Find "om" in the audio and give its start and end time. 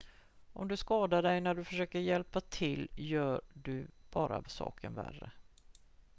0.53-0.67